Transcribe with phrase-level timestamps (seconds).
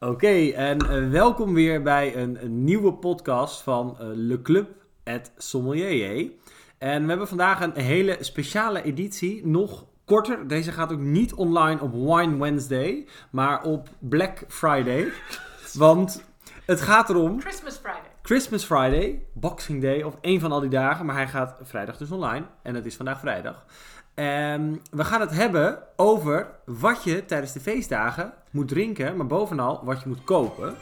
[0.00, 4.68] Oké, en eh, welkom weer bij een, een nieuwe podcast van eh, Le Club
[5.04, 6.30] at Sommelier.
[6.78, 10.48] En we hebben vandaag een hele speciale editie, nog korter.
[10.48, 15.08] Deze gaat ook niet online op Wine Wednesday, maar op Black Friday.
[15.72, 16.24] Want
[16.64, 18.10] het gaat erom Christmas Friday.
[18.22, 21.06] Christmas Friday, Boxing Day of een van al die dagen.
[21.06, 22.46] Maar hij gaat vrijdag dus online.
[22.62, 23.64] En het is vandaag vrijdag.
[24.18, 29.16] En we gaan het hebben over wat je tijdens de feestdagen moet drinken.
[29.16, 30.74] Maar bovenal wat je moet kopen.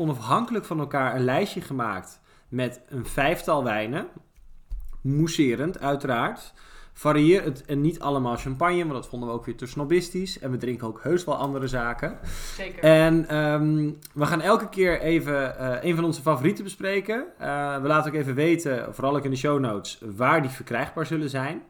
[0.00, 4.06] Onafhankelijk van elkaar een lijstje gemaakt met een vijftal wijnen.
[5.00, 6.52] Mousserend, uiteraard.
[6.92, 10.38] Varieer het en niet allemaal champagne, want dat vonden we ook weer te snobistisch.
[10.38, 12.18] En we drinken ook heus wel andere zaken.
[12.56, 12.82] Zeker.
[12.82, 17.24] En ehm, we gaan elke keer even eh, een van onze favorieten bespreken.
[17.38, 21.06] Eh, we laten ook even weten, vooral ook in de show notes, waar die verkrijgbaar
[21.06, 21.62] zullen zijn.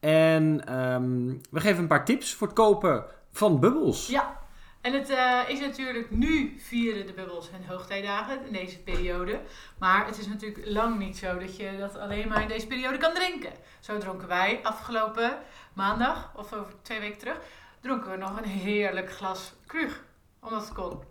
[0.00, 4.06] En ehm, we geven een paar tips voor het kopen van bubbels.
[4.06, 4.36] Ja,
[4.80, 9.40] en het eh, is natuurlijk nu vieren de bubbels en hoogtijdagen in deze periode.
[9.78, 12.98] Maar het is natuurlijk lang niet zo dat je dat alleen maar in deze periode
[12.98, 13.52] kan drinken.
[13.80, 15.38] Zo dronken wij afgelopen
[15.72, 17.36] maandag, of over twee weken terug,
[17.80, 20.04] dronken we nog een heerlijk glas krug.
[20.40, 21.02] Omdat het kon.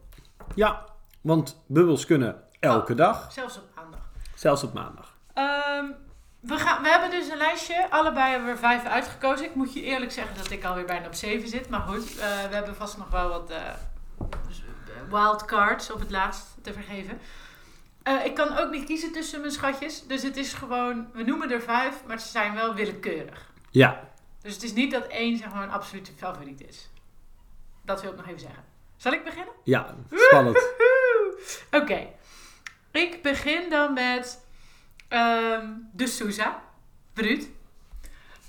[0.55, 0.85] Ja,
[1.21, 3.99] want bubbels kunnen elke dag, Zelfs op maandag.
[4.35, 5.15] zelfs op maandag.
[5.33, 5.85] Ehm,
[6.47, 7.89] we, gaan, we hebben dus een lijstje.
[7.89, 9.45] Allebei hebben we er vijf uitgekozen.
[9.45, 11.69] Ik moet je eerlijk zeggen dat ik alweer bijna op zeven zit.
[11.69, 13.57] Maar goed, eh, we hebben vast nog wel wat eh
[15.09, 17.19] wildcards op het laatst te vergeven.
[18.03, 20.07] Eh, ik kan ook niet kiezen tussen mijn schatjes.
[20.07, 23.51] Dus het is gewoon, we noemen er vijf, maar ze zijn wel willekeurig.
[23.71, 24.09] Ja,
[24.41, 26.89] Dus het is niet dat één zeg maar een absolute favoriet is.
[27.85, 28.63] Dat wil ik nog even zeggen.
[28.97, 29.53] Zal ik beginnen?
[29.63, 30.67] ja, spannend.
[31.71, 32.07] Oké.
[32.91, 34.46] Ik begin dan met
[35.07, 36.61] ehm, de Sousa.
[37.13, 37.49] Bruut.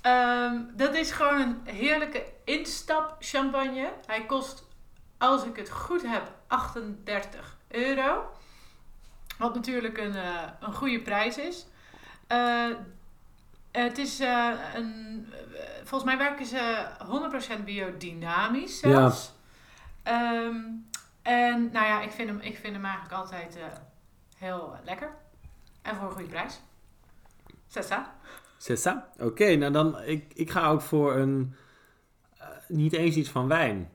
[0.01, 3.93] Ehm, dat is gewoon een heerlijke instap champagne.
[4.05, 4.67] Hij kost,
[5.17, 8.31] als ik het goed heb, 38 euro.
[9.37, 11.65] Wat natuurlijk een, eh, een goede prijs is.
[12.27, 12.69] Eh,
[13.71, 15.27] het is eh, een...
[15.77, 16.87] volgens mij werken ze
[17.59, 19.31] 100% biodynamisch zelfs.
[20.03, 20.55] Ehm,
[21.21, 23.57] en nou ja, ik vind hem, ik vind hem eigenlijk altijd
[24.37, 25.15] heel lekker.
[25.89, 26.61] En voor een goede prijs.
[27.67, 28.15] Sessa.
[28.57, 29.09] C'est ça?
[29.19, 31.55] Oké, nou dan, ik, ik ga ook voor een,
[32.37, 33.89] eh, niet eens iets van wijn.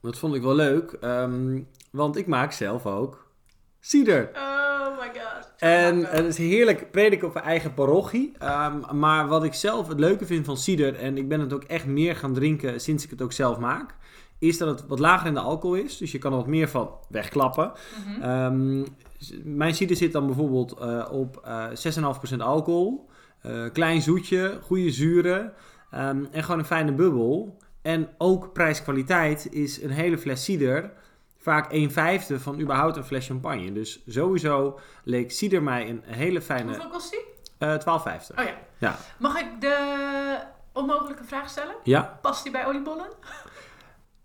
[0.00, 3.26] Dat vond ik wel leuk, ehm, want ik maak zelf ook
[3.80, 4.30] cider.
[4.34, 5.52] Oh my god.
[5.58, 8.32] En het is heerlijk prediken op mijn eigen parochie.
[8.38, 11.64] Ehm, maar wat ik zelf het leuke vind van cider, en ik ben het ook
[11.64, 13.94] echt meer gaan drinken sinds ik het ook zelf maak,
[14.38, 15.96] is dat het wat lager in de alcohol is.
[15.96, 17.72] Dus je kan er wat meer van wegklappen.
[18.22, 19.13] S-
[19.44, 21.66] mijn cider zit dan bijvoorbeeld eh, op eh
[22.30, 23.08] 6,5% alcohol.
[23.40, 25.52] Eh, klein zoetje, goede zuren
[25.90, 27.58] ehm, en gewoon een fijne bubbel.
[27.82, 30.92] En ook prijs-kwaliteit is een hele fles cider
[31.38, 33.72] vaak 1 vijfde van überhaupt een fles champagne.
[33.72, 37.24] Dus sowieso leek cider mij een hele fijne Hoeveel kost die?
[37.58, 37.84] eh 12,50.
[37.86, 38.54] Oh ja.
[38.78, 38.96] Ja.
[39.18, 40.38] Mag ik de
[40.72, 41.74] onmogelijke vraag stellen?
[41.82, 43.06] Ja, Past die bij oliebollen?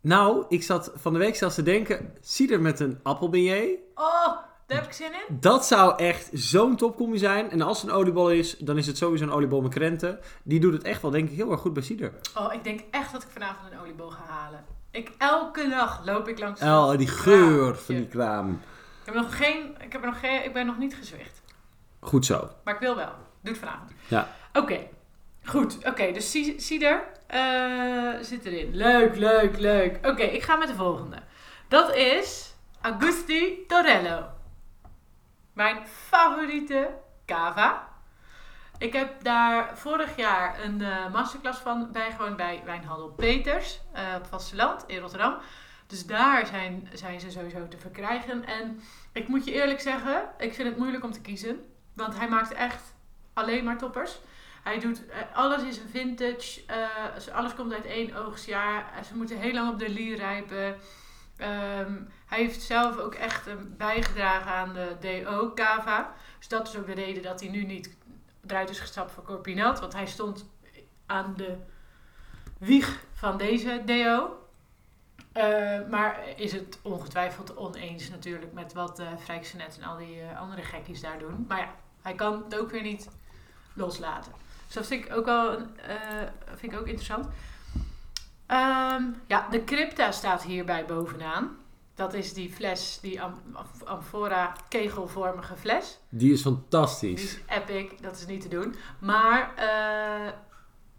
[0.01, 3.79] nou, ik zat van de week zelfs te denken, cider met een appelbeignet.
[3.95, 4.37] Oh,
[4.69, 5.37] daar heb ik zin in.
[5.39, 7.51] Dat zou echt zo'n topcombi zijn.
[7.51, 10.19] En als het een oliebol is, dan is het sowieso een oliebol met krenten.
[10.43, 12.13] Die doet het echt wel, denk ik, heel erg goed bij cider.
[12.37, 14.65] Oh, ik denk echt dat ik vanavond een oliebol ga halen.
[14.91, 16.61] Ik, elke dag loop ik langs.
[16.61, 18.61] Oh, die geur van die Ik kraam.
[19.05, 21.41] heb nog geen, ik heb nog geen, ik ben nog niet gezwicht.
[21.99, 22.49] Goed zo.
[22.63, 23.11] Maar ik wil wel.
[23.41, 23.91] Doe het vanavond.
[24.07, 24.27] Ja.
[24.53, 24.79] Oké.
[25.45, 25.77] Goed.
[25.85, 28.75] Oké, dus ci- cider eh, zit erin.
[28.75, 30.07] Leuk, leuk, leuk.
[30.07, 31.17] Oké, ik ga met de volgende.
[31.67, 34.23] Dat is Augusti Torello.
[35.59, 36.89] Mijn favoriete
[37.25, 37.87] cava.
[38.77, 44.25] Ik heb daar vorig jaar een eh, masterclass van bijgewoond bij Wijnhandel Peters eh, op
[44.25, 45.37] vasteland in Rotterdam.
[45.87, 48.45] Dus daar zijn, zijn ze sowieso te verkrijgen.
[48.45, 51.59] En ik moet je eerlijk zeggen, ik vind het moeilijk om te kiezen.
[51.93, 52.95] Want hij maakt echt
[53.33, 54.19] alleen maar toppers.
[54.63, 56.61] Hij doet, eh, alles is een vintage.
[57.33, 59.03] alles komt uit één oogstjaar.
[59.05, 60.79] Ze moeten heel lang op de lier rijpen.
[61.39, 61.93] Ehm,
[62.25, 66.13] hij heeft zelf ook echt bijgedragen aan de DO Cava.
[66.37, 67.97] Dus dat is ook de reden dat hij nu niet
[68.47, 69.79] eruit is gestapt voor Corpinat.
[69.79, 70.45] Want hij stond
[71.05, 71.57] aan de
[72.57, 74.39] wieg van deze DO.
[75.31, 80.39] Eh, maar is het ongetwijfeld oneens natuurlijk met wat eh Frijksenet en al die eh,
[80.39, 81.45] andere gekkies daar doen.
[81.47, 83.09] Maar ja, hij kan het ook weer niet
[83.73, 84.31] loslaten.
[84.65, 85.57] Dus dat vind ik ook wel eh,
[86.55, 87.27] vind ik ook interessant.
[88.49, 91.57] Ehm, ja, de crypta staat hierbij bovenaan.
[91.95, 93.41] Dat is die fles, die am
[93.85, 95.99] amphora kegelvormige fles.
[96.09, 97.23] Die is Die fantastisch.
[97.23, 98.75] is epic, dat is niet te doen.
[98.99, 100.33] Maar eh,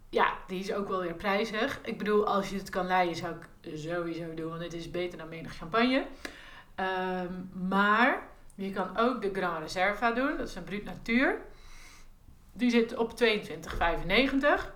[0.09, 1.79] ja, die is ook wel weer prijzig.
[1.83, 5.17] Ik bedoel, als je het kan leiden, zou ik sowieso doen, want het is beter
[5.17, 6.05] dan menig champagne.
[6.75, 7.33] Ehm,
[7.67, 11.41] maar je kan ook de Grand Reserva doen, dat is een Brut Natuur.
[12.53, 14.73] Die zit op 22,95.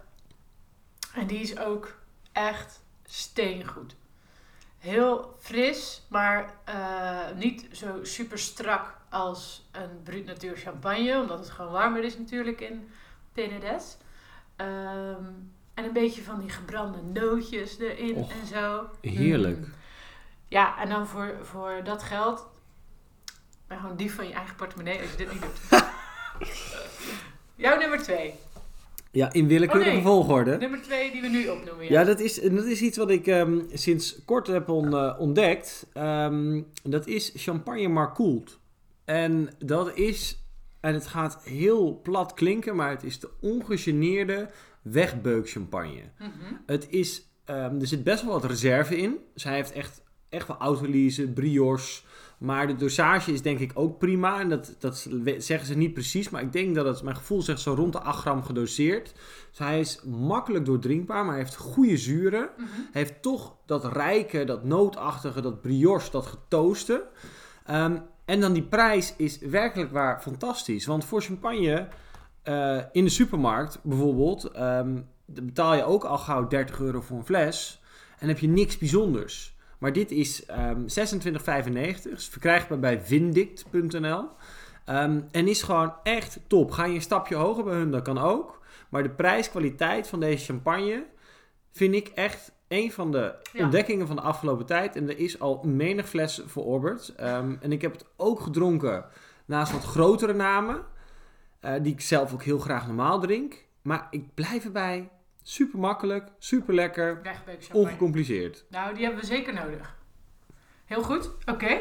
[1.13, 1.95] En die is ook
[2.35, 3.95] echt steengoed.
[4.77, 11.19] Heel fris, maar eh, niet zo super strak als een Brut Natuur champagne.
[11.21, 12.89] Omdat het gewoon warmer is natuurlijk in
[13.33, 13.97] Penedès.
[14.55, 15.23] Ehm,
[15.73, 18.89] en een beetje van die gebrande nootjes erin Och, en zo.
[19.01, 19.57] Heerlijk.
[19.57, 19.73] Mm.
[20.47, 22.47] Ja, en dan voor, voor dat geld...
[23.67, 25.83] Ben gewoon dief van je eigen portemonnee als je dit niet doet.
[27.65, 28.39] Jouw nummer twee.
[29.15, 30.03] Ja, in willekeurige Oh, nee.
[30.03, 30.57] volgorde.
[30.57, 31.89] Nummer twee die we nu opnoemen.
[31.89, 35.87] Ja, dat is, dat is iets wat ik ehm, sinds kort heb on- eh, ontdekt.
[35.93, 38.59] Ehm, dat is champagne maar koelt.
[39.05, 40.43] En dat is,
[40.79, 44.49] en het gaat heel plat klinken, maar het is de ongegeneerde
[44.81, 46.01] wegbeukchampagne.
[46.19, 46.29] Mhm.
[46.65, 49.17] Het is, ehm, er zit best wel wat reserve in.
[49.35, 52.01] Zij heeft echt, echt wel autolyse, brioche.
[52.37, 54.39] Maar de dosage is denk ik ook prima.
[54.39, 56.29] En dat, dat zeggen ze niet precies.
[56.29, 59.13] Maar ik denk dat het, mijn gevoel zegt zo rond de 8 gram gedoseerd.
[59.49, 62.49] Dus hij is makkelijk doordrinkbaar, maar hij heeft goede zuren.
[62.57, 62.67] Mhm.
[62.91, 67.07] Heeft toch dat rijke, dat nootachtige, dat brioche, dat getooste.
[67.65, 70.85] Ehm, en dan die prijs is werkelijk waar fantastisch.
[70.85, 71.87] Want voor champagne
[72.43, 77.25] eh, in de supermarkt bijvoorbeeld, ehm, betaal je ook al gauw 30 euro voor een
[77.25, 77.81] fles.
[78.17, 79.54] En heb je niks bijzonders.
[79.79, 82.11] Maar dit is ehm 26,95.
[82.11, 84.27] Is verkrijgbaar bij vindict.nl.
[84.85, 86.71] Ehm, en is gewoon echt top.
[86.71, 88.61] Ga je een stapje hoger bij hun, dat kan ook.
[88.89, 91.05] Maar de prijskwaliteit van deze champagne
[91.71, 93.63] vind ik echt een van de Ja.
[93.63, 94.95] ontdekkingen van de afgelopen tijd.
[94.95, 97.13] En er is al menig fles verorberd.
[97.15, 99.05] Ehm, en ik heb het ook gedronken
[99.45, 100.93] naast wat grotere namen.
[101.59, 103.65] eh, die ik zelf ook heel graag normaal drink.
[103.81, 105.09] Maar ik blijf erbij.
[105.47, 107.21] Super makkelijk, super lekker,
[107.71, 108.65] ongecompliceerd.
[108.69, 109.95] Nou, die hebben we zeker nodig.
[110.85, 111.77] Heel goed, oké.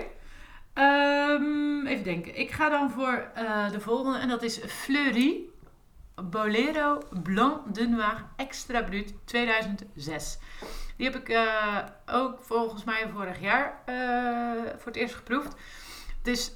[0.72, 2.38] Ehm, even denken.
[2.38, 5.49] Ik ga dan voor eh, de volgende en dat is Fleury
[6.22, 10.38] Bolero Blanc de Noir Extra Brut 2006.
[10.96, 15.56] Die heb ik eh, ook volgens mij vorig jaar eh, voor het eerst geproefd.
[16.19, 16.52] Het is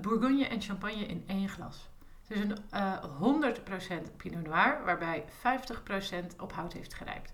[0.00, 1.90] Bourgogne en champagne in één glas.
[2.32, 3.04] Is een eh
[4.12, 7.32] 100% Pinot Noir, waarbij 50% op hout heeft gerijpt.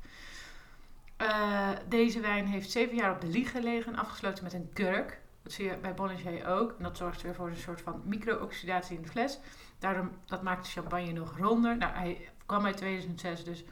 [1.16, 5.20] Eh, deze wijn heeft zeven jaar op de lieg gelegen en afgesloten met een kurk.
[5.42, 6.74] Dat zie je bij Bollinger ook.
[6.76, 9.38] En dat zorgt weer voor een soort van micro-oxidatie in de fles.
[9.78, 11.76] Daarom, dat maakt de champagne nog ronder.
[11.76, 13.64] Nou, hij kwam uit 2006, dus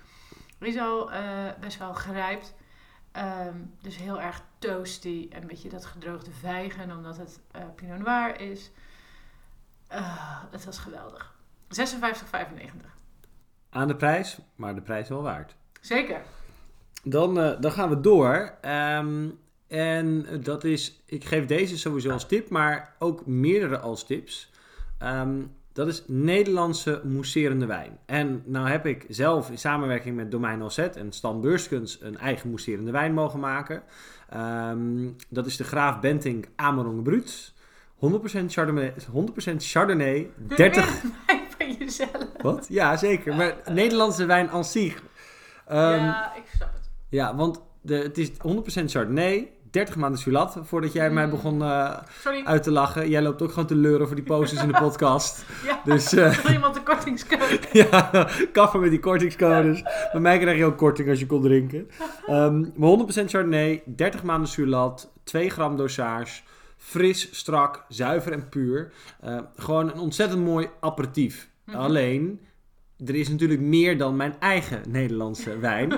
[0.58, 2.54] is al eh, best wel gerijpt.
[3.12, 5.28] Ehm, dus heel erg toasty.
[5.30, 8.70] En een beetje dat gedroogde vijgen, omdat het eh, Pinot Noir is.
[9.88, 11.34] Ah, het was geweldig.
[11.68, 12.94] 56,95.
[13.70, 15.56] Aan de prijs, maar de prijs wel waard.
[15.80, 16.22] Zeker.
[17.04, 18.54] Dan, eh, dan gaan we door.
[18.60, 19.28] Ehm,
[19.68, 24.50] en dat is, ik geef deze sowieso als tip, maar ook meerdere als tips.
[24.98, 25.42] Ehm,
[25.72, 27.98] dat is Nederlandse mousserende wijn.
[28.06, 31.44] En nou heb ik zelf in samenwerking met Domein Alzet en Stan
[32.00, 33.82] een eigen mousserende wijn mogen maken.
[34.28, 37.54] Ehm, dat is de Graaf Benting Amerongen Brut.
[37.96, 42.10] 100% Chardonnay, 100% Chardonnay 30 Wijn van jezelf.
[42.42, 42.66] wat?
[42.68, 43.34] Ja, zeker.
[43.36, 45.02] Maar Nederlandse wijn zich.
[45.66, 46.90] Ehm, ja, ik snap het.
[47.08, 49.50] ja, want de, het is 100% Chardonnay.
[49.70, 51.30] 30 maanden Sulat, voordat jij mij Mm.
[51.30, 51.96] begon eh,
[52.44, 53.08] uit te lachen.
[53.08, 55.44] Jij loopt ook gewoon te leuren voor die posters in de podcast.
[55.64, 57.58] Ja, Dus eh, wil iemand de kortingscode?
[57.72, 59.82] ja, kaffen met die kortingscodes.
[60.12, 61.90] Bij mij krijg je ook korting als je kon drinken.
[62.26, 66.40] Ehm, maar 100% Chardonnay, 30 maanden Sulat, 2 gram dosage.
[66.86, 68.92] Fris, strak, zuiver en puur.
[69.20, 71.50] Eh, gewoon een ontzettend mooi aperitief.
[71.64, 71.76] Mhm.
[71.76, 72.40] Alleen,
[73.06, 75.92] er is natuurlijk meer dan mijn eigen Nederlandse wijn.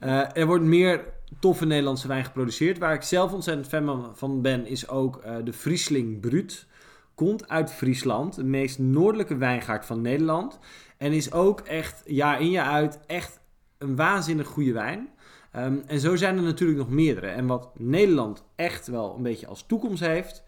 [0.00, 1.04] Eh, er wordt meer
[1.40, 2.78] toffe Nederlandse wijn geproduceerd.
[2.78, 6.66] Waar ik zelf ontzettend fan van- ben, is ook eh, de Friesling Brut.
[7.14, 10.58] Komt uit Friesland, de meest noordelijke wijngaard van Nederland.
[10.98, 13.40] En is ook echt, jaar in jaar uit, echt
[13.82, 15.08] een waanzinnig goede wijn.
[15.52, 17.26] Ehm, en zo zijn er natuurlijk nog meerdere.
[17.26, 20.42] En wat Nederland echt wel een beetje als toekomst heeft,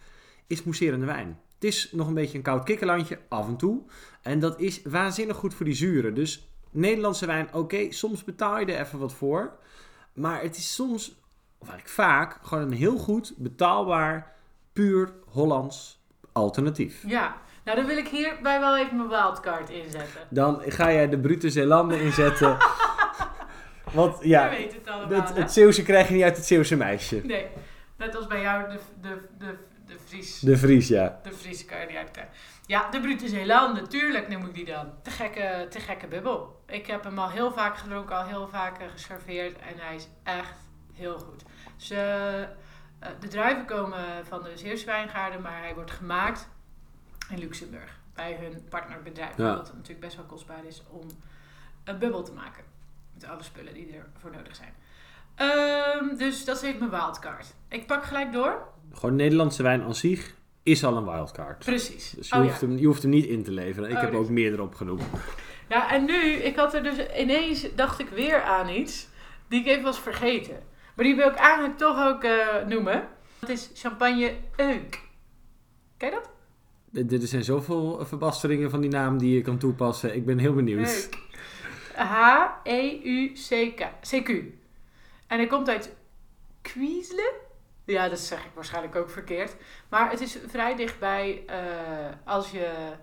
[0.46, 1.38] is mousserende wijn.
[1.54, 3.82] Het is nog een beetje een koud kikkerlandje, af en toe.
[4.22, 6.14] En dat is waanzinnig goed voor die zuren.
[6.14, 9.52] Dus Nederlandse wijn, oké, soms betaal je er even wat voor.
[10.12, 11.08] Maar het is soms,
[11.58, 14.32] of eigenlijk vaak, gewoon een heel goed, betaalbaar,
[14.72, 17.02] puur Hollands alternatief.
[17.06, 20.20] Ja, Nou, dan wil ik hierbij wel even mijn wildcard inzetten.
[20.30, 22.56] Dan ga jij de brute Zeelander inzetten.
[23.94, 25.40] Want ja, Je weet het allemaal, het, hè?
[25.40, 27.20] het Zeeuwse krijg je niet uit het Zeeuwse meisje.
[27.24, 27.46] Nee,
[27.96, 30.40] net als bij jou de, de, de, de Fries.
[30.40, 31.20] De Vries, ja.
[31.22, 32.34] De Friese kan je niet uitkrijgen.
[32.66, 34.92] Ja, de Brute Zeeland, natuurlijk noem ik die dan.
[35.02, 36.62] Te gekke, te gekke bubbel.
[36.66, 39.58] Ik heb hem al heel vaak gedronken, al heel vaak eh, geserveerd.
[39.58, 40.54] En hij is echt
[40.92, 41.42] heel goed.
[41.76, 41.96] Ze,
[42.98, 46.48] eh, de druiven komen van de Zeeuwse wijngaarden, maar hij wordt gemaakt
[47.30, 47.98] in Luxemburg.
[48.14, 49.36] Bij hun partnerbedrijf.
[49.36, 49.56] Ja.
[49.56, 51.06] Wat natuurlijk best wel kostbaar is om
[51.84, 52.64] een bubbel te maken.
[53.14, 54.72] Met alle spullen die ervoor nodig zijn.
[55.34, 57.54] Ehm, dus dat is even mijn wildcard.
[57.68, 58.66] Ik pak gelijk door.
[58.92, 61.64] Gewoon Nederlandse wijn aan zich is al een wildcard.
[61.64, 62.10] Precies.
[62.10, 62.66] Dus je, Oh, hoeft ja.
[62.66, 63.88] hem, je hoeft hem niet in te leveren.
[63.90, 65.02] Ik Oh, heb dus- ook meerdere opgenoemd.
[65.68, 69.08] Ja, en nu, ik had er dus ineens, dacht ik weer aan iets
[69.48, 70.56] die ik even was vergeten.
[70.96, 73.08] Maar die wil ik eigenlijk toch ook eh, noemen.
[73.38, 75.00] Dat is champagne Euk.
[75.96, 76.20] Ken je
[76.92, 77.08] dat?
[77.08, 80.14] D- Er zijn zoveel verbasteringen van die naam die je kan toepassen.
[80.14, 80.86] Ik ben heel benieuwd.
[80.88, 81.18] Euk.
[81.96, 83.88] H-E-U-C-K.
[84.00, 84.28] CQ.
[85.26, 85.96] En hij komt uit
[86.62, 87.32] Kwiesle.
[87.84, 89.56] Ja, dat zeg ik waarschijnlijk ook verkeerd.
[89.88, 91.56] Maar het is vrij dichtbij eh,
[92.24, 92.94] als je...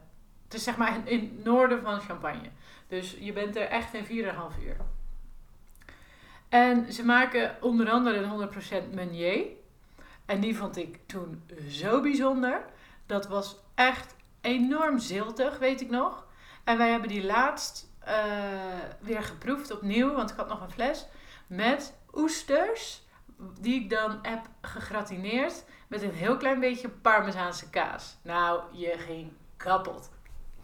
[0.44, 2.50] Het is zeg maar in, in het noorden van Champagne.
[2.88, 4.12] Dus je bent er echt in 4,5
[4.64, 4.76] uur.
[6.50, 8.50] En ze maken onder andere een
[8.90, 9.46] 100% Meunier.
[10.26, 12.66] En die vond ik toen zo bijzonder.
[13.06, 16.26] Dat was echt enorm ziltig, weet ik nog.
[16.64, 18.16] En wij hebben die laatst eh,
[19.00, 21.06] weer geproefd opnieuw, want ik had nog een fles.
[21.48, 23.04] Met oesters,
[23.60, 28.18] die ik dan heb gegratineerd met een heel klein beetje parmezaanse kaas.
[28.24, 30.10] Nou, je ging kapot.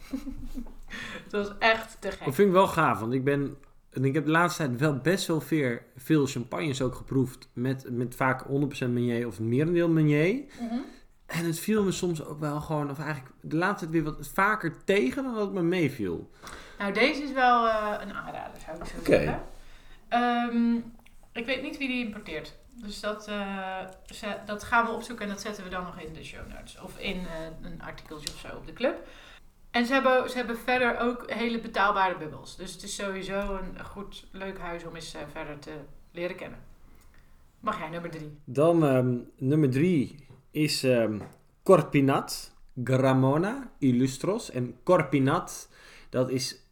[1.24, 2.26] Het was echt te gek.
[2.26, 3.58] Dat vind ik wel gaaf, want ik ben...
[3.90, 7.50] En ik heb de laatste tijd wel best wel veel, veel champagnes ook geproefd.
[7.54, 8.48] Met, met vaak 100%
[8.80, 10.44] Meunier of merendeel Meunier.
[10.60, 10.80] Mhm.
[11.26, 12.90] En het viel me soms ook wel gewoon...
[12.90, 16.30] Of eigenlijk de laatste tijd weer wat vaker tegen dan dat het me meeviel.
[16.78, 19.42] Nou, deze is wel eh, een aanrader, zou ik zo zeggen.
[20.08, 20.76] Ehm,
[21.32, 22.56] ik weet niet wie die importeert.
[22.74, 26.14] Dus dat, eh, ze- dat gaan we opzoeken en dat zetten we dan nog in
[26.14, 26.80] de show notes.
[26.82, 29.08] Of in eh, een artikeltje of zo op de club.
[29.72, 32.56] En ze hebben, ze hebben verder ook hele betaalbare bubbels.
[32.56, 35.72] Dus het is sowieso een goed, leuk huis om eens verder te
[36.12, 36.60] leren kennen.
[37.60, 38.38] Mag jij nummer drie?
[38.46, 41.20] Dan ehm, nummer drie is ehm,
[41.64, 42.54] Corpinat
[42.84, 44.52] Gramona Illustros.
[44.52, 45.70] En Corpinat,
[46.10, 46.66] dat is...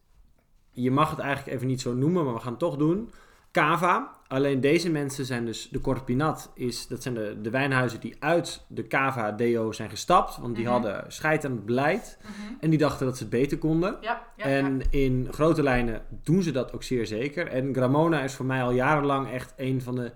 [0.75, 3.09] Je mag het eigenlijk even niet zo noemen, maar we gaan het toch doen.
[3.51, 4.13] Cava.
[4.27, 5.69] Alleen deze mensen zijn dus...
[5.71, 6.87] De Corpinat is...
[6.87, 10.37] Dat zijn de, de wijnhuizen die uit de Cava DO zijn gestapt.
[10.37, 10.73] Want die Mhm.
[10.73, 12.17] hadden scheid aan het beleid.
[12.59, 13.97] En die dachten dat ze het beter konden.
[14.01, 14.85] Ja, ja, en ja.
[14.89, 17.47] in grote lijnen doen ze dat ook zeer zeker.
[17.47, 20.11] En Gramona is voor mij al jarenlang echt een van de,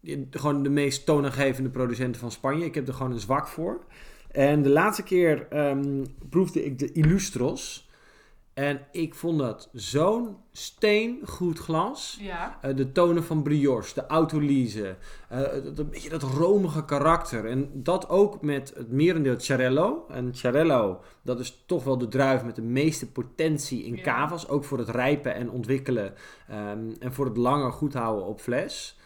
[0.00, 2.64] de- gewoon de meest toonaangevende producenten van Spanje.
[2.64, 3.84] Ik heb er gewoon een zwak voor.
[4.30, 7.90] En de laatste keer ehm, proefde ik de Illustros.
[8.54, 12.18] En ik vond dat zo'n steengoed glas.
[12.20, 14.96] Ja, Eh, de tonen van brioche, de autolyse,
[15.28, 17.44] eh, dat, een beetje dat romige karakter.
[17.46, 20.04] En dat ook met het merendeel Charello.
[20.08, 24.02] En Charello, dat is toch wel de druif met de meeste potentie in Ja.
[24.02, 24.48] cavas.
[24.48, 26.14] Ook voor het rijpen en ontwikkelen
[26.48, 28.98] ehm, en voor het langer goed houden op fles.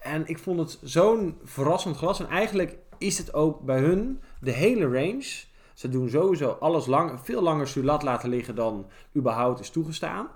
[0.00, 2.20] En ik vond het zo'n verrassend glas.
[2.20, 5.50] En eigenlijk is het ook bij hun de hele range.
[5.74, 8.86] Ze doen sowieso alles lang, veel langer sulat laten liggen dan
[9.16, 10.26] überhaupt is toegestaan.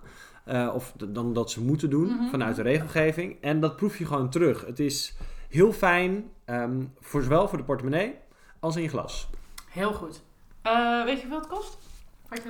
[0.45, 2.29] Eh, of dan dat ze moeten doen Mhm.
[2.31, 3.37] vanuit de regelgeving.
[3.41, 4.67] En dat proef je gewoon terug.
[4.67, 5.17] Het is
[5.49, 8.15] heel fijn, ehm, voor zowel voor de portemonnee
[8.61, 9.29] als in je glas.
[9.71, 10.23] heel goed.
[10.63, 11.79] Eh, weet je hoeveel het kost?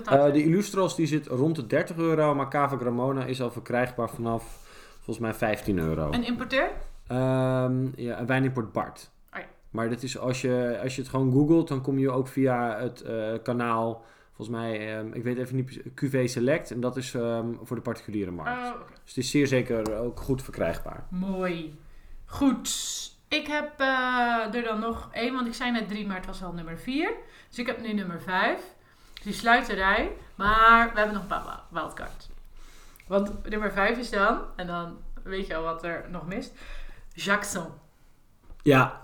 [0.07, 4.11] Eh, de Illustros die zit rond de 30 euro, maar Cava Gramona is al verkrijgbaar
[4.11, 4.59] vanaf
[4.95, 6.13] volgens mij 15 euro.
[6.13, 6.71] Een importeur?
[7.07, 9.11] Ehm, ja, een wijnimport Bart.
[9.71, 12.79] Maar dat is als je, als je het gewoon googelt, dan kom je ook via
[12.79, 16.71] het eh, kanaal, volgens mij, ehm, ik weet even niet, QV Select.
[16.71, 18.69] En dat is ehm, voor de particuliere markt.
[18.69, 18.81] Oh.
[18.89, 21.07] Dus het is zeer zeker ook goed verkrijgbaar.
[21.09, 21.79] Mooi.
[22.25, 22.71] Goed.
[23.29, 26.43] Ik heb eh, er dan nog één, want ik zei net drie, maar het was
[26.43, 27.13] al nummer vier.
[27.49, 28.61] Dus ik heb nu nummer vijf.
[29.15, 30.13] Dus die sluit de rij.
[30.35, 32.29] Maar we hebben nog een paar wildcards.
[33.07, 36.53] Want nummer vijf is dan, en dan weet je al wat er nog mist,
[37.15, 37.67] Jackson.
[38.63, 39.03] Ja,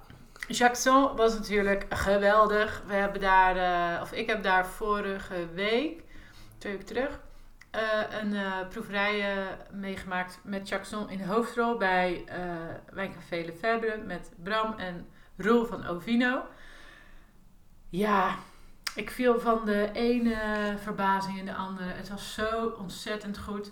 [0.48, 2.82] Jackson was natuurlijk geweldig.
[2.86, 6.02] We hebben daar, eh, of ik heb daar vorige week,
[6.58, 7.20] twee weken terug,
[7.70, 7.82] eh,
[8.20, 12.24] een eh, proeverij meegemaakt met Jackson in de hoofdrol bij
[12.92, 16.42] Wijncafé Lefebvre met Bram en Roel van Ovino.
[17.88, 18.36] Ja,
[18.94, 20.36] ik viel van de ene
[20.78, 21.88] verbazing in de andere.
[21.88, 23.70] Het was zo ontzettend goed.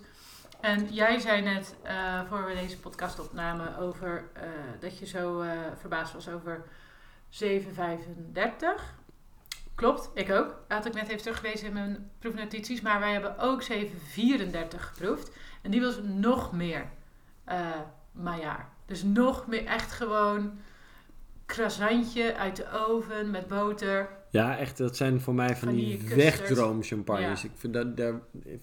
[0.61, 4.43] En jij zei net, eh, voor we deze podcast opnamen, over eh,
[4.79, 6.63] dat je zo eh, verbaasd was over
[7.29, 8.95] 7,35.
[9.75, 10.55] Klopt, ik ook.
[10.67, 12.81] Had ik net even teruggelezen in mijn proefnotities.
[12.81, 15.31] Maar wij hebben ook 734 geproefd.
[15.61, 16.89] En die was nog meer
[18.11, 18.65] maillard.
[18.85, 20.59] Dus nog meer echt gewoon
[21.45, 24.09] croissantje uit de oven met boter.
[24.31, 26.15] Ja, echt, dat zijn voor mij van die custard.
[26.15, 27.41] wegdroomchampagnes.
[27.41, 27.49] Ja.
[27.49, 28.13] Ik vind dat, daar,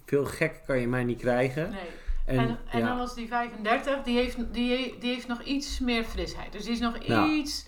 [0.06, 1.70] veel gek kan je mij niet krijgen.
[1.70, 1.80] Nee.
[2.26, 5.78] En, En, en, ja, dan was die 35, die heeft, die, die heeft nog iets
[5.78, 6.52] meer frisheid.
[6.52, 7.66] Dus die is nog iets...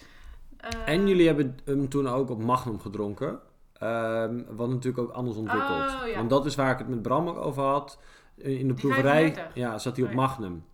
[0.56, 3.38] eh, en jullie hebben hem toen ook op Magnum gedronken.
[3.72, 5.94] Ehm, wat natuurlijk ook anders ontwikkeld.
[6.02, 6.16] Oh, ja.
[6.16, 7.98] Want dat is waar ik het met Bram ook over had.
[8.36, 9.54] In de Die proeverij 35.
[9.54, 10.16] ja, zat hij op Oh.
[10.16, 10.64] Magnum.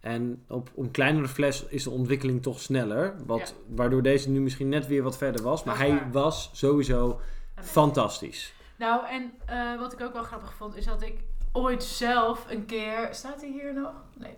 [0.00, 3.14] En op een kleinere fles is de ontwikkeling toch sneller.
[3.26, 3.74] Wat, Ja.
[3.76, 5.64] Waardoor deze nu misschien net weer wat verder was.
[5.64, 6.12] Maar hij waar.
[6.12, 7.20] was sowieso
[7.54, 8.54] fantastisch.
[8.76, 11.14] Nou, en eh, wat ik ook wel grappig vond, is dat ik
[11.52, 13.08] ooit zelf een keer...
[13.10, 13.92] Staat hij hier nog?
[14.16, 14.34] Nee.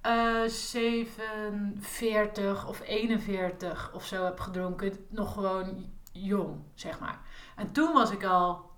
[0.00, 4.92] Eh 47 of 41 of zo heb gedronken.
[5.08, 7.20] Nog gewoon jong, zeg maar.
[7.56, 8.70] En toen was ik al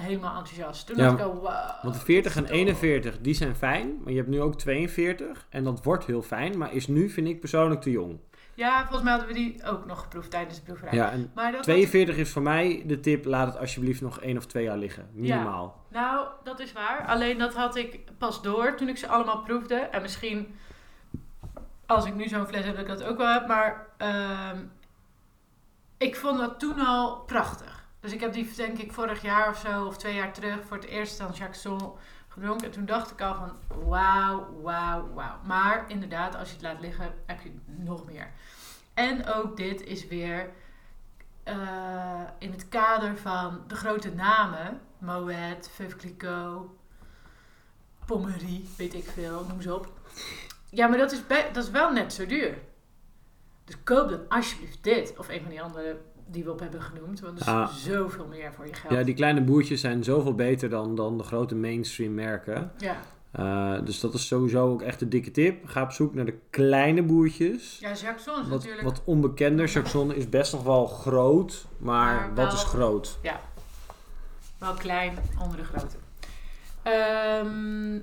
[0.00, 0.86] helemaal enthousiast.
[0.86, 1.82] Toen Ja, dacht ik al, wow.
[1.82, 2.82] Want de 40 en dit is tof.
[2.82, 3.98] 41, die zijn fijn.
[4.02, 5.46] Maar je hebt nu ook 42.
[5.50, 6.58] En dat wordt heel fijn.
[6.58, 8.18] Maar is nu, vind ik persoonlijk, te jong.
[8.54, 10.94] Ja, volgens mij hadden we die ook nog geproefd tijdens de proeverij.
[10.94, 13.24] Ja, Maar dat 42 is voor mij de tip.
[13.24, 15.08] Laat het alsjeblieft nog één of twee jaar liggen.
[15.12, 15.84] Minimaal.
[15.90, 17.06] Nou, dat is waar.
[17.06, 19.74] Alleen dat had ik pas door toen ik ze allemaal proefde.
[19.74, 20.54] En misschien,
[21.86, 23.46] als ik nu zo'n fles heb, dat ik dat ook wel heb.
[23.46, 24.58] Maar ehm,
[25.98, 27.75] ik vond dat toen al prachtig.
[28.06, 30.76] Dus ik heb die, denk ik, vorig jaar of zo, of twee jaar terug, voor
[30.76, 31.98] het eerst dan Jacques Sol
[32.28, 32.66] gedronken.
[32.66, 33.52] En toen dacht ik al van,
[33.88, 35.38] wauw, wauw, wauw.
[35.44, 38.30] Maar inderdaad, als je het laat liggen, heb je nog meer.
[38.94, 40.50] En ook dit is weer
[41.42, 44.80] eh, in het kader van de grote namen.
[44.98, 46.70] Moet, Veuve Clicquot,
[48.04, 49.92] Pommery, weet ik veel, noem ze op.
[50.70, 51.20] Ja, maar dat is,
[51.52, 52.58] dat is wel net zo duur.
[53.64, 55.14] Dus koop dan alsjeblieft dit.
[55.18, 57.20] Of een van die andere die we op hebben genoemd.
[57.20, 57.68] Want dat is Ah.
[57.72, 58.92] zoveel meer voor je geld.
[58.92, 62.70] Ja, die kleine boertjes zijn zoveel beter dan, dan de grote mainstream merken.
[62.78, 62.96] ja.
[63.32, 65.66] Eh, dus dat is sowieso ook echt een dikke tip.
[65.66, 67.78] Ga op zoek naar de kleine boertjes.
[67.80, 68.82] ja, Jacques Son is Wat, natuurlijk...
[68.82, 69.66] wat onbekender.
[69.68, 71.66] Jackson is best nog wel groot.
[71.78, 73.18] Maar, Maar wat is groot?
[74.58, 75.96] Wel klein onder de grote.
[76.82, 77.98] Ehm,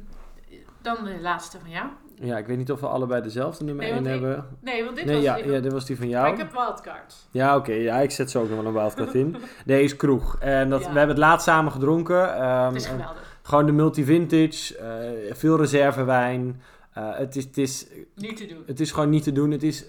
[0.84, 1.86] dan de laatste van jou.
[2.16, 4.46] Ja, ik weet niet of we allebei dezelfde nummer Nee, 1 want ik- hebben.
[4.62, 6.32] Nee, want dit Nee, was ja, die van- ja, dit was die van Maar jou.
[6.32, 7.28] ik heb wildcards.
[7.32, 7.72] Ja, oké.
[7.72, 9.36] ja, ik zet zo ook nog wel een wildcard in.
[9.66, 10.38] Deze kroeg.
[10.40, 10.92] En dat, Ja.
[10.92, 12.34] we hebben het laatst samen gedronken.
[12.36, 13.38] Ehm, Het is geweldig.
[13.42, 14.78] gewoon de multi-vintage.
[14.78, 16.62] eh, veel reservewijn.
[16.94, 18.64] Eh, het, is, het, is, Niet te doen.
[18.66, 19.52] het is gewoon niet te doen.
[19.52, 19.86] Het is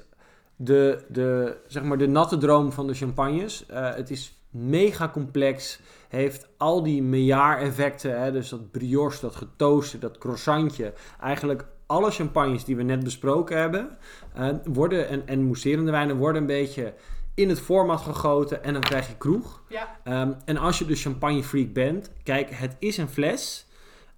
[0.56, 3.66] de, de, zeg maar de natte droom van de champagnes.
[3.66, 5.80] Eh, het is mega complex.
[6.08, 8.20] Heeft al die Maillard-effecten.
[8.22, 10.92] Hè, dus dat brioche, dat getoaste, dat croissantje.
[11.20, 13.96] Eigenlijk alle champagnes die we net besproken hebben.
[14.34, 16.94] eh, worden, en, en mousserende wijnen worden een beetje
[17.34, 18.64] in het format gegoten.
[18.64, 19.62] En dan krijg je kroeg.
[19.68, 23.66] Ja, Ehm, en als je dus champagne freak bent, kijk, het is een fles.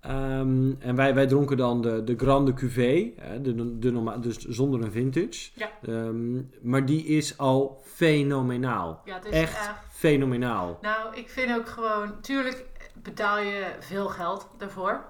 [0.07, 4.83] Ehm, en wij, wij dronken dan de, de Grande Cuvée, de, de norma- dus zonder
[4.83, 5.51] een vintage.
[5.55, 5.71] Ja.
[5.83, 9.03] Ehm, maar die is al fenomenaal.
[9.05, 9.71] ja het is Echt echt...
[9.90, 10.79] fenomenaal.
[10.83, 12.21] Nou, ik vind ook gewoon...
[12.21, 12.64] Tuurlijk
[12.95, 15.05] betaal je veel geld daarvoor.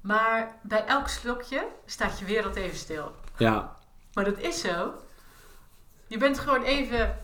[0.00, 3.10] Maar bij elk slokje staat je wereld even stil.
[3.36, 3.76] Ja,
[4.14, 4.92] Maar dat is zo.
[6.06, 7.16] Je bent gewoon even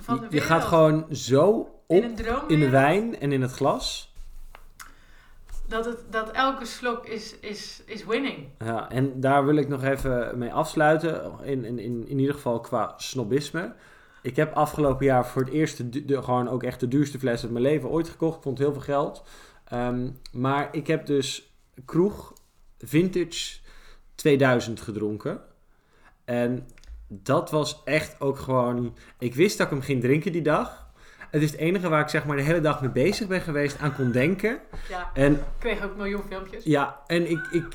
[0.00, 0.32] van de wereld.
[0.32, 4.14] je gaat gewoon zo in op droom in de wijn en in het glas.
[5.68, 8.48] Dat, het, dat elke slok is, is, is winning.
[8.58, 11.32] Ja, en daar wil ik nog even mee afsluiten.
[11.42, 13.74] In, in, in, ieder geval qua snobisme.
[14.22, 17.52] Ik heb afgelopen jaar voor het eerst de- gewoon ook echt de duurste fles uit
[17.52, 18.36] mijn leven ooit gekocht.
[18.36, 19.24] Ik vond heel veel geld.
[19.64, 21.52] Ehm, maar ik heb dus
[21.84, 22.32] kroeg
[22.78, 23.58] vintage
[24.14, 25.40] 2000 gedronken.
[26.24, 26.68] En
[27.08, 28.96] dat was echt ook gewoon...
[29.18, 30.85] Ik wist dat ik hem ging drinken die dag.
[31.36, 33.78] Het is het enige waar ik zeg maar de hele dag mee bezig ben geweest
[33.78, 34.58] aan kon denken.
[34.88, 36.64] Ja, En ik kreeg ook miljoen filmpjes.
[36.64, 37.66] ja, en ik, ik,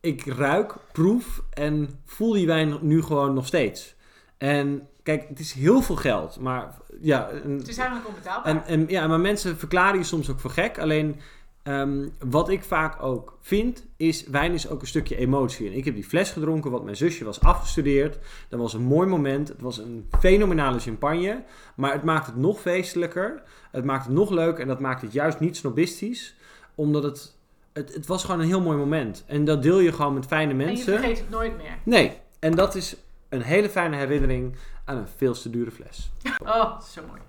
[0.00, 3.94] ik ruik, proef en voel die wijn nu gewoon nog steeds.
[4.38, 8.54] En kijk, het is heel veel geld, maar ja, en, Het is eigenlijk onbetaalbaar.
[8.54, 10.78] en, en, ja, maar mensen verklaren je soms ook voor gek.
[10.78, 11.20] Alleen
[11.64, 15.66] ehm, wat ik vaak ook vind, is wijn is ook een stukje emotie.
[15.66, 18.18] En ik heb die fles gedronken, wat mijn zusje was afgestudeerd.
[18.48, 19.48] Dat was een mooi moment.
[19.48, 21.42] Het was een fenomenale champagne.
[21.76, 23.42] Maar het maakt het nog feestelijker.
[23.70, 26.36] Het maakt het nog leuker en dat maakt het juist niet snobistisch.
[26.74, 27.36] Omdat het,
[27.72, 29.24] het, het was gewoon een heel mooi moment.
[29.26, 30.98] En dat deel je gewoon met fijne en je mensen.
[30.98, 31.78] vergeet het nooit meer.
[31.82, 32.96] Nee, en dat is
[33.28, 36.10] een hele fijne herinnering aan een veel te dure fles.
[36.42, 37.20] Oh, zo mooi.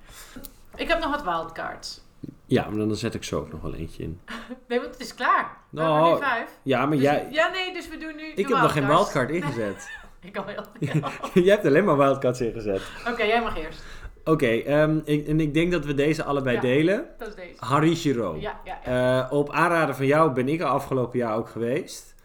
[0.75, 2.01] Ik heb nog wat wildcards.
[2.45, 4.19] Ja, maar dan zet ik zo ook nog wel eentje in.
[4.67, 5.57] Nee, want het is klaar.
[5.69, 6.49] We Nou, hebben nu vijf.
[6.63, 7.27] Ja, maar Dus- jij...
[7.31, 9.89] Ja, nee, dus we doen nu Ik heb nog geen wildcard ingezet.
[10.21, 10.63] Ik al wel.
[11.43, 12.81] jij hebt alleen maar wildcards ingezet.
[13.11, 13.83] Oké, jij mag eerst.
[14.23, 16.61] Oké, ehm, en ik denk dat we deze allebei Ja.
[16.61, 17.05] delen.
[17.17, 17.53] Dat is deze.
[17.65, 18.35] Harishiro.
[18.39, 19.25] Ja, ja, ja.
[19.25, 22.15] Eh, op aanraden van jou ben ik er afgelopen jaar ook geweest.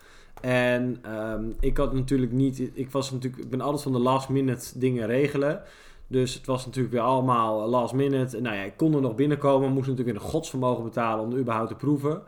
[0.41, 2.71] En ehm, ik had natuurlijk niet...
[2.75, 5.63] Ik, was natuurlijk, ik ben altijd van de last minute dingen regelen.
[6.11, 8.41] Dus het was natuurlijk weer allemaal last minute.
[8.41, 9.73] Nou ja, ik kon er nog binnenkomen.
[9.73, 12.23] Moest natuurlijk weer een godsvermogen betalen om er überhaupt te proeven.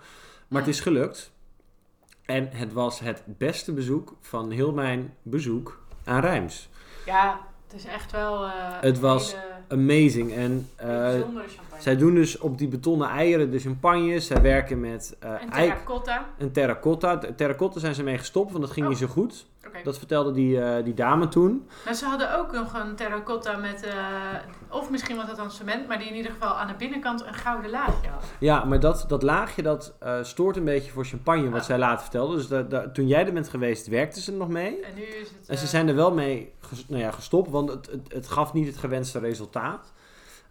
[0.48, 1.32] Maar het is gelukt.
[2.24, 6.68] En het was het beste bezoek van heel mijn bezoek aan Rijms.
[7.06, 8.44] ja, het is echt wel...
[8.44, 10.32] eh, Het was hele- Amazing.
[10.34, 11.42] En champagne.
[11.78, 14.20] zij doen dus op die betonnen eieren de champagne.
[14.20, 16.26] Zij werken met eh en terracotta.
[16.38, 17.16] en terracotta.
[17.16, 18.90] De Terracotta zijn ze mee gestopt, want dat ging Oh.
[18.90, 19.46] niet zo goed.
[19.84, 21.66] Dat vertelde die, eh, die dame toen.
[21.84, 23.86] Maar ze hadden ook nog een terracotta met...
[24.70, 27.34] of misschien was het dan cement, maar die in ieder geval aan de binnenkant een
[27.34, 28.24] gouden laagje had.
[28.38, 31.66] Ja, maar dat, dat laagje dat stoort een beetje voor champagne, wat Ah.
[31.66, 32.36] zij later vertelde.
[32.36, 34.80] Dus da- da- toen jij er bent geweest, werkte ze er nog mee.
[34.80, 35.48] En nu is het...
[35.48, 36.52] En ze zijn er wel mee
[36.88, 39.92] nou ja, gestopt, want het, het, het gaf niet het gewenste resultaat.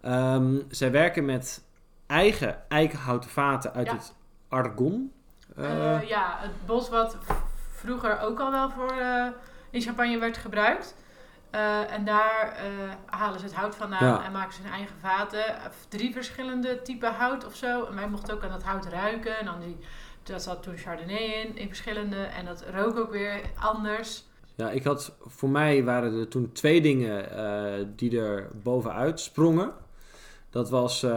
[0.01, 1.63] Ehm, zij werken met
[2.07, 3.93] eigen eikenhouten vaten uit Ja.
[3.93, 4.13] het
[4.49, 5.11] argon.
[5.55, 7.17] Eh, eh, ja, het bos wat
[7.71, 9.27] vroeger ook al wel voor eh,
[9.69, 10.95] in champagne werd gebruikt.
[11.89, 12.57] En daar
[13.05, 14.23] halen ze het hout vandaan Ja.
[14.23, 15.43] en maken ze hun eigen vaten.
[15.87, 17.85] Drie verschillende typen hout of zo.
[17.85, 19.37] En wij mochten ook aan dat hout ruiken.
[19.39, 19.77] En dan die,
[20.23, 22.23] daar zat toen Chardonnay in, in verschillende.
[22.23, 24.23] En dat rook ook weer anders.
[24.61, 29.71] Ja, ik had, voor mij waren er toen twee dingen eh, die er bovenuit sprongen.
[30.49, 31.11] Dat was eh,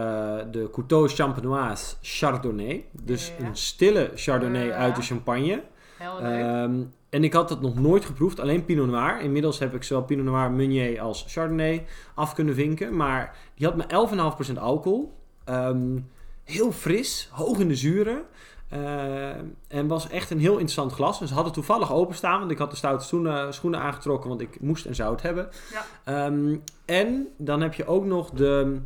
[0.51, 2.85] de Couteau Champenoise Chardonnay.
[2.91, 3.45] Dus Ja.
[3.45, 4.73] een stille Chardonnay Ja.
[4.75, 5.63] uit de Champagne.
[5.97, 6.41] Heel leuk.
[6.41, 9.21] Ehm, en ik had dat nog nooit geproefd, alleen Pinot Noir.
[9.21, 12.95] Inmiddels heb ik zowel Pinot Noir, Meunier als Chardonnay af kunnen vinken.
[12.95, 15.13] Maar die had maar 11,5% alcohol.
[15.43, 15.97] Ehm,
[16.43, 18.21] heel fris, hoog in de zuren.
[18.69, 19.29] Eh,
[19.67, 21.21] en was echt een heel interessant glas.
[21.21, 24.61] En ze hadden toevallig openstaan, want ik had de stoute schoenen, schoenen aangetrokken, want ik
[24.61, 25.49] moest en zou het hebben.
[25.71, 25.85] Ja.
[26.03, 28.79] Ehm, en dan heb je ook nog de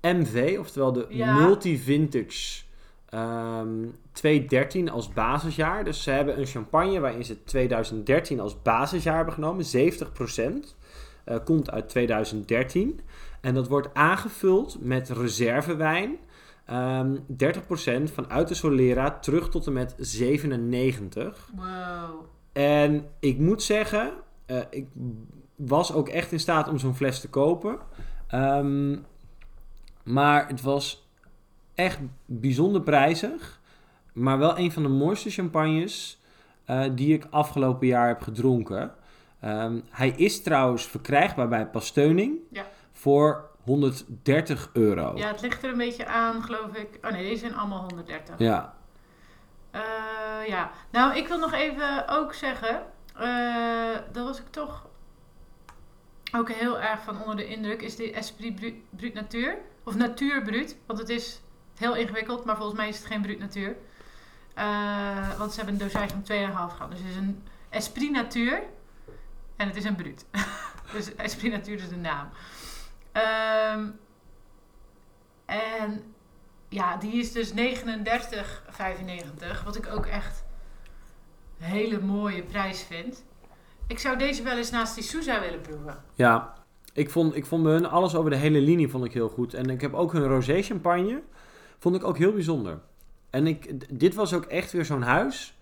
[0.00, 1.34] MV, oftewel de Ja.
[1.34, 2.66] Multi-Vintage
[3.08, 5.84] ehm 2013 als basisjaar.
[5.84, 9.64] Dus ze hebben een champagne waarin ze 2013 als basisjaar hebben genomen.
[9.64, 10.76] 70%
[11.24, 13.00] eh, komt uit 2013.
[13.40, 16.18] En dat wordt aangevuld met reservewijn.
[16.68, 21.50] Ehm 30% vanuit de Solera terug tot en met 97.
[21.54, 22.24] Wow.
[22.52, 24.12] En ik moet zeggen,
[24.46, 24.86] eh, ik
[25.56, 27.78] was ook echt in staat om zo'n fles te kopen.
[28.28, 28.96] Ehm,
[30.04, 31.08] maar het was
[31.74, 33.60] echt bijzonder prijzig.
[34.12, 36.20] Maar wel een van de mooiste champagnes
[36.64, 38.94] eh, die ik afgelopen jaar heb gedronken.
[39.40, 42.66] Ehm, hij is trouwens verkrijgbaar bij Pasteuning Ja.
[42.92, 45.16] voor 130 euro.
[45.16, 46.98] Ja, het ligt er een beetje aan, geloof ik.
[47.02, 48.34] Oh nee, deze zijn allemaal 130.
[48.38, 48.74] Ja.
[49.70, 49.80] Eh,
[50.46, 52.82] ja, nou, ik wil nog even ook zeggen,
[53.14, 54.86] eh, dat was ik toch
[56.32, 59.58] ook heel erg van onder de indruk, is de Esprit Brut, Brut Natuur.
[59.84, 61.40] Of Natuur Brut, want het is
[61.78, 63.76] heel ingewikkeld, maar volgens mij is het geen Brut Natuur.
[64.54, 66.90] Eh, want ze hebben een dosage van 2,5 gram.
[66.90, 68.62] Dus het is een Esprit Natuur
[69.56, 70.24] en het is een Brut.
[70.92, 72.28] dus Esprit Natuur is de naam.
[73.18, 73.86] Ehm,
[75.44, 76.02] en
[76.68, 79.64] ja, die is dus 39,95.
[79.64, 80.44] Wat ik ook echt
[81.60, 83.24] een hele mooie prijs vind.
[83.86, 86.02] Ik zou deze wel eens naast die Sousa willen proeven.
[86.14, 86.54] Ja,
[86.92, 89.54] ik vond, ik vond hun alles over de hele linie vond ik heel goed.
[89.54, 91.22] En ik heb ook hun rosé champagne,
[91.78, 92.80] vond ik ook heel bijzonder.
[93.30, 95.58] En ik, dit was ook echt weer zo'n huis,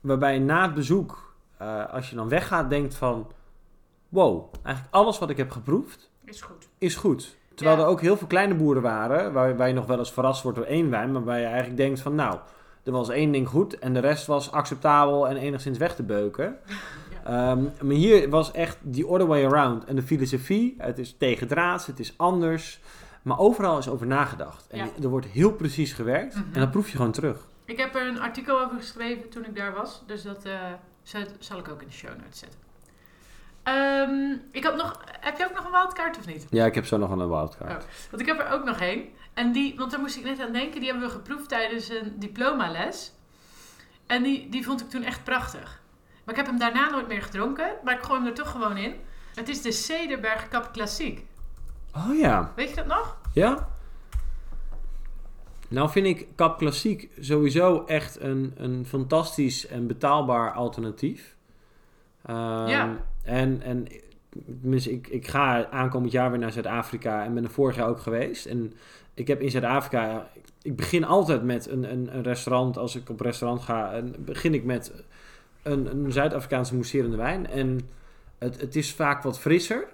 [0.00, 3.32] waarbij na het bezoek, eh, als je dan weggaat, denkt van...
[4.08, 6.68] Wow, eigenlijk alles wat ik heb geproefd Is goed.
[6.78, 7.36] is goed.
[7.54, 7.82] Terwijl Ja.
[7.82, 10.66] er ook heel veel kleine boeren waren, waarbij je nog wel eens verrast wordt door
[10.66, 11.12] één wijn.
[11.12, 12.38] Maar waar je eigenlijk denkt van nou,
[12.84, 16.56] er was één ding goed en de rest was acceptabel en enigszins weg te beuken.
[17.24, 17.50] Ja.
[17.50, 19.84] Ehm, maar hier was echt die other way around.
[19.84, 22.80] En de filosofie, het is tegendraads, het is anders.
[23.22, 24.66] Maar overal is over nagedacht.
[24.68, 24.88] En Ja.
[25.02, 26.34] er wordt heel precies gewerkt.
[26.34, 26.44] Mhm.
[26.52, 27.46] En dat proef je gewoon terug.
[27.64, 30.02] Ik heb er een artikel over geschreven toen ik daar was.
[30.06, 30.60] Dus dat eh,
[31.38, 32.58] zal ik ook in de show notes zetten.
[33.66, 36.46] Ehm, ik had nog, heb je ook nog een wildkaart of niet?
[36.50, 37.86] Ja, ik heb zo nog een wildcard.
[38.10, 39.04] Want ik heb er ook nog één.
[39.34, 42.12] En die, want daar moest ik net aan denken, die hebben we geproefd tijdens een
[42.16, 43.12] diplomales.
[44.06, 45.82] En die, die vond ik toen echt prachtig.
[46.24, 48.76] Maar ik heb hem daarna nooit meer gedronken, maar ik gooi hem er toch gewoon
[48.76, 48.94] in.
[49.34, 51.26] Het is de Cederberg Kap Klassiek.
[51.96, 52.52] Oh ja.
[52.56, 53.16] Weet je dat nog?
[53.32, 53.68] Ja?
[55.68, 61.36] Nou vind ik Cap Klassiek sowieso echt een, een fantastisch en betaalbaar alternatief.
[62.24, 62.96] Ehm, Ja.
[63.26, 63.86] En, en
[64.60, 68.00] tenminste, ik, ik ga aankomend jaar weer naar Zuid-Afrika en ben er vorig jaar ook
[68.00, 68.46] geweest.
[68.46, 68.72] En
[69.14, 70.28] ik heb in Zuid-Afrika,
[70.62, 74.54] ik begin altijd met een, een, een restaurant, als ik op restaurant ga, en begin
[74.54, 74.92] ik met
[75.62, 77.46] een, een Zuid-Afrikaanse mousserende wijn.
[77.46, 77.80] En
[78.38, 79.88] het, het is vaak wat frisser.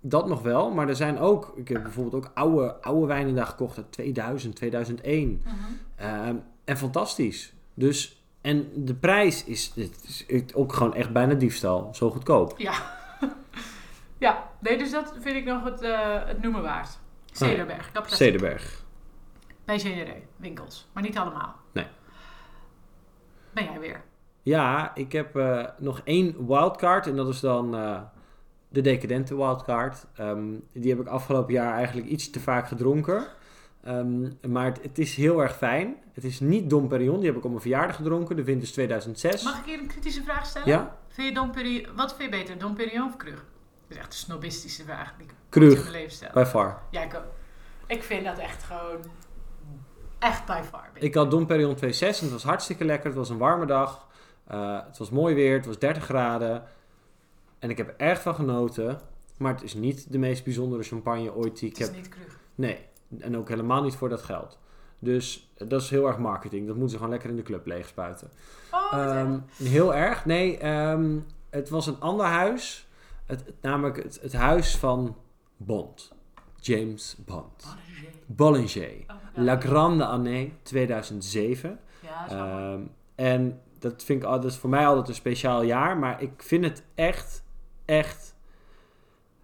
[0.00, 3.46] dat nog wel, maar er zijn ook, ik heb bijvoorbeeld ook oude, oude wijnen daar
[3.46, 5.42] gekocht uit 2000, 2001.
[5.44, 5.54] Mhm.
[5.96, 7.52] Ehm, en fantastisch.
[7.74, 11.94] Dus, en de prijs is, het is ook gewoon echt bijna diefstal.
[11.94, 12.54] Zo goedkoop.
[12.56, 12.72] Ja.
[14.26, 16.98] ja, nee, dus dat vind ik nog het, eh, het noemen waard.
[17.32, 18.16] Cederberg, plastic.
[18.16, 18.84] Cederberg.
[19.64, 20.88] Bij CDD, winkels.
[20.92, 21.54] Maar niet allemaal.
[21.72, 21.86] Nee.
[23.52, 24.02] Ben jij weer?
[24.42, 28.00] Ja, ik heb eh, nog één wildcard en dat is dan eh,
[28.68, 30.06] de decadente wildcard.
[30.16, 33.26] Ehm, die heb ik afgelopen jaar eigenlijk iets te vaak gedronken.
[33.84, 35.96] Ehm, maar het, het is heel erg fijn.
[36.12, 38.36] Het is niet Dom Perignon, die heb ik op mijn verjaardag gedronken.
[38.36, 39.42] De winters 2006.
[39.42, 40.68] Mag ik hier een kritische vraag stellen?
[40.68, 41.52] Ja, Vind je Dom
[41.96, 43.34] wat vind je beter, Dom Perignon of Krug?
[43.34, 43.44] Dat
[43.88, 46.82] is echt een snobistische vraag die ik Krug, mijn leven by far.
[46.90, 47.24] Ja, ik ook.
[47.86, 48.98] Ik vind dat echt gewoon...
[50.18, 50.88] Echt by far.
[50.92, 51.08] beter.
[51.08, 53.06] Ik had Dom Perignon 2.6 en het was hartstikke lekker.
[53.06, 54.06] Het was een warme dag.
[54.46, 55.56] Eh, het was mooi weer.
[55.56, 56.62] Het was 30 graden.
[57.58, 59.00] En ik heb er erg van genoten.
[59.38, 61.96] Maar het is niet de meest bijzondere champagne ooit die ik Het is heb.
[61.96, 62.38] niet Krug.
[62.54, 62.78] Nee,
[63.20, 64.58] en ook helemaal niet voor dat geld.
[64.98, 66.62] Dus eh, dat is heel erg marketing.
[66.66, 68.30] Dat moeten ze gewoon lekker in de club leegspuiten.
[68.70, 70.24] Oh, Ehm, heel erg.
[70.24, 71.18] Nee, ehm,
[71.50, 72.88] het was een ander huis.
[73.26, 75.16] Het, namelijk het, het huis van
[75.56, 76.12] Bond.
[76.60, 77.76] James Bond.
[78.26, 78.90] Bollinger.
[78.90, 79.42] Oh, ja.
[79.42, 81.78] La Grande Année 2007.
[82.00, 82.38] Ja, dat.
[82.38, 82.80] Ehm,
[83.14, 85.96] en dat vind ik al- dat is voor mij altijd een speciaal jaar.
[85.98, 87.42] Maar ik vind het echt,
[87.84, 88.34] echt...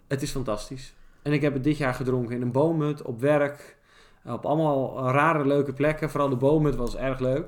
[0.08, 0.94] Het is fantastisch.
[1.22, 3.78] En ik heb het dit jaar gedronken in een boomhut, op werk.
[4.24, 6.10] Op allemaal rare, leuke plekken.
[6.10, 7.46] Vooral de boomhut was erg leuk.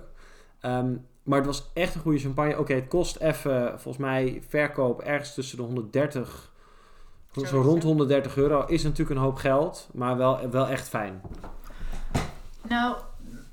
[0.60, 2.58] Ehm, maar het was echt een goede champagne.
[2.58, 6.50] Oké, het kost even, volgens mij, verkoop ergens tussen de 130...
[7.32, 7.88] Zo Zoiets, rond hè?
[7.88, 8.64] 130 euro.
[8.66, 11.20] Is natuurlijk een hoop geld, maar wel, wel echt fijn.
[12.68, 12.96] Nou,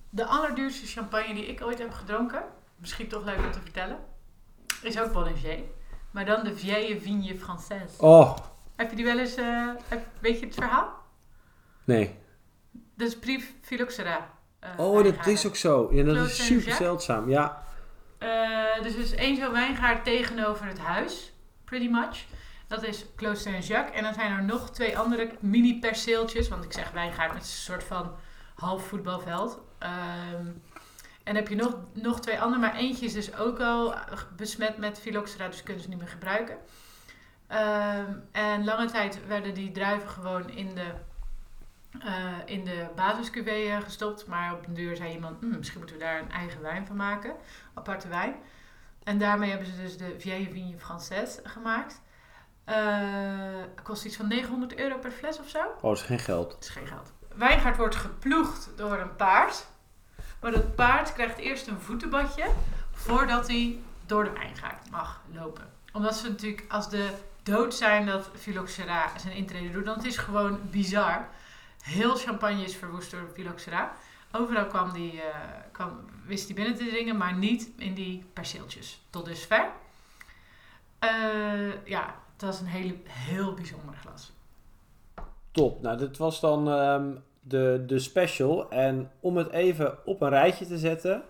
[0.09, 2.43] de allerduurste champagne die ik ooit heb gedronken,
[2.75, 3.97] misschien toch leuk om te vertellen,
[4.81, 5.59] is ook Bollinger.
[6.11, 7.97] Maar dan de Vieille Vigne Française.
[7.97, 8.37] Oh,
[8.79, 10.93] Heb je die wel eens, eh, heb- weet je het verhaal?
[11.83, 12.15] nee.
[12.95, 14.29] Dat is Brief Phylloxera.
[14.59, 15.89] eh, Oh, dat is ook zo.
[15.91, 17.29] Ja, dat is super zeldzaam.
[17.29, 17.63] Ja.
[18.17, 21.33] Eh, dus er is één zo'n wijngaard tegenover het huis,
[21.65, 22.25] pretty much.
[22.67, 23.95] Dat is Klooster en Jacques.
[23.97, 26.47] En dan zijn er nog twee andere mini-perceeltjes.
[26.47, 28.15] Want ik zeg wijngaard met een soort van
[28.55, 29.59] half voetbalveld.
[29.79, 30.45] Ehm,
[31.23, 32.61] en heb je nog, nog twee andere.
[32.61, 33.93] Maar eentje is dus ook al
[34.35, 35.47] besmet met phylloxera.
[35.47, 36.57] Dus kunnen ze niet meer gebruiken.
[37.49, 40.91] Ehm, en lange tijd werden die druiven gewoon in de,
[41.99, 44.27] eh in de basiscuvée gestopt.
[44.27, 46.95] Maar op een duur zei iemand, "Hmm, misschien moeten we daar een eigen wijn van
[46.95, 47.33] maken.
[47.73, 48.35] Aparte wijn.
[49.03, 52.01] En daarmee hebben ze dus de Vieille Vigne Française gemaakt.
[52.63, 52.77] Eh
[53.83, 55.59] kost iets van 900 euro per fles of zo.
[55.59, 56.51] Oh, dat is geen geld.
[56.51, 57.13] Dat is geen geld.
[57.35, 59.65] Wijngaard wordt geploegd door een paard.
[60.41, 62.45] Maar dat paard krijgt eerst een voetenbadje
[62.91, 65.69] voordat hij door de wijngaard mag lopen.
[65.93, 67.09] Omdat ze natuurlijk als de
[67.43, 69.85] dood zijn dat Phylloxera zijn intrede doet.
[69.85, 71.27] Dan het is gewoon bizar.
[71.81, 73.91] Heel champagne is verwoest door Phylloxera.
[74.31, 75.39] Overal kwam die, eh,
[75.71, 79.01] kwam, wist hij binnen te dringen, maar niet in die perceeltjes.
[79.09, 79.69] Tot dusver.
[80.99, 84.31] Eh ja, het was een hele, heel bijzonder glas.
[85.51, 85.81] Top.
[85.81, 88.69] Nou, dit was dan ehm, de, de special.
[88.69, 91.23] En om het even op een rijtje te zetten.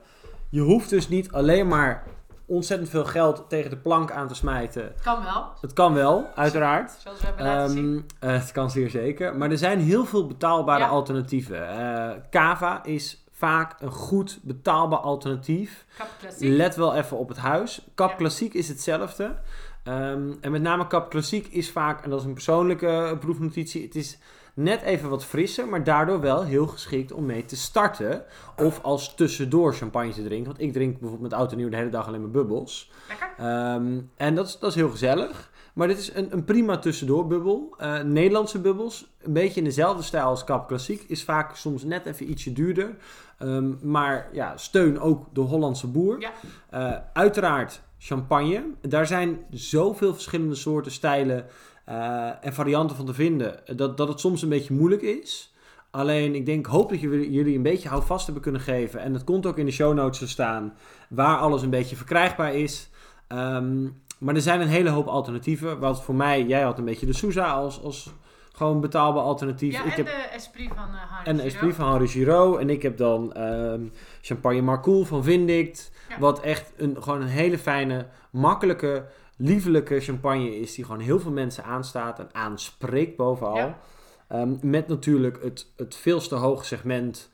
[0.49, 2.03] Je hoeft dus niet alleen maar
[2.49, 4.93] ontzettend veel geld tegen de plank aan te smijten.
[5.03, 6.91] Kan wel, Het kan wel, uiteraard.
[6.99, 8.05] zoals we hebben laten zien.
[8.19, 9.35] Ehm, eh, het kan zeer zeker.
[9.38, 10.89] Maar er zijn heel veel betaalbare Ja.
[10.89, 11.69] alternatieven.
[11.69, 15.85] Eh, Cava is vaak een goed betaalbaar alternatief.
[15.97, 16.49] Kap klassiek.
[16.49, 17.81] Let wel even op het huis.
[17.95, 18.15] Kap Ja.
[18.15, 19.35] Klassiek is hetzelfde.
[19.83, 23.83] Ehm, en met name Kap Klassiek is vaak, en dat is een persoonlijke eh, proefnotitie,
[23.83, 24.17] het is
[24.59, 28.23] net even wat frisser, maar daardoor wel heel geschikt om mee te starten.
[28.57, 30.47] Of als tussendoor champagne te drinken.
[30.47, 32.91] Want ik drink bijvoorbeeld met oud en nieuw de hele dag alleen maar bubbels.
[33.07, 33.29] Lekker.
[33.37, 35.51] Ehm, en dat is, dat is heel gezellig.
[35.73, 37.73] Maar dit is een, een prima tussendoor bubbel.
[37.77, 42.05] Eh, Nederlandse bubbels, een beetje in dezelfde stijl als Kap Klassiek, is vaak soms net
[42.05, 42.95] even ietsje duurder.
[43.37, 46.21] Ehm, maar ja, steun ook de Hollandse boer.
[46.21, 46.31] Ja.
[46.69, 48.63] Eh, uiteraard champagne.
[48.81, 51.45] Daar zijn zoveel verschillende soorten, stijlen
[51.89, 55.54] eh, en varianten van te vinden, eh, dat, dat het soms een beetje moeilijk is.
[55.91, 58.99] Alleen, ik denk, hoop dat jullie jullie een beetje houvast hebben kunnen geven.
[58.99, 60.73] En het komt ook in de show notes te staan,
[61.10, 62.89] waar alles een beetje verkrijgbaar is.
[63.28, 63.84] Ehm,
[64.17, 65.80] maar er zijn een hele hoop alternatieven.
[65.80, 68.13] Wat voor mij, jij had een beetje de Sousa als, als
[68.54, 69.73] gewoon betaalbaar alternatief.
[69.73, 71.41] Ja, ik en heb, de Esprit van uh, Henri en de.
[71.41, 72.60] Esprit van Henri Giraud.
[72.60, 73.82] En ik heb dan ehm,
[74.21, 75.91] Champagne Marcoul van Vindict.
[76.10, 76.19] Ja.
[76.19, 79.06] Wat echt een, gewoon een hele fijne, makkelijke,
[79.41, 80.75] liefelijke champagne is.
[80.75, 83.56] Die gewoon heel veel mensen aanstaat en aanspreekt bovenal.
[83.56, 83.80] Ja.
[84.28, 87.32] Ehm, met natuurlijk het, het veel te hoge segment.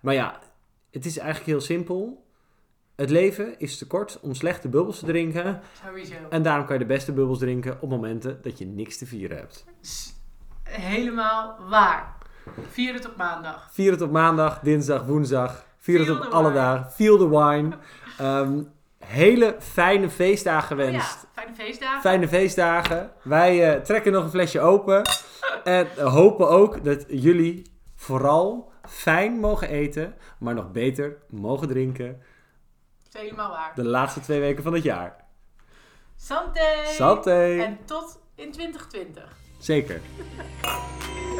[0.00, 0.40] Maar ja,
[0.90, 2.26] het is eigenlijk heel simpel.
[2.94, 5.60] Het leven is te kort om slechte bubbels te drinken.
[5.84, 6.14] Sowieso.
[6.30, 9.36] En daarom kan je de beste bubbels drinken op momenten dat je niks te vieren
[9.36, 9.64] hebt.
[10.62, 12.16] Helemaal waar.
[12.70, 13.68] Vier het op maandag.
[13.72, 15.64] Vier het op maandag, dinsdag, woensdag.
[15.78, 16.90] Vier het op alle dagen.
[16.90, 17.76] Feel the wine.
[18.18, 18.62] Ehm,
[19.04, 21.26] hele fijne feestdagen Oh ja, gewenst.
[21.32, 22.00] fijne feestdagen.
[22.00, 23.12] Fijne feestdagen.
[23.22, 25.02] Wij eh, trekken nog een flesje open.
[25.64, 27.62] En hopen ook dat jullie
[27.96, 30.14] vooral fijn mogen eten.
[30.38, 32.22] Maar nog beter mogen drinken.
[33.12, 33.72] Helemaal waar.
[33.74, 35.16] De laatste twee weken van het jaar.
[36.16, 36.84] Santé!
[36.84, 37.58] Santé!
[37.58, 39.36] En tot in 2020.
[39.58, 40.00] Zeker.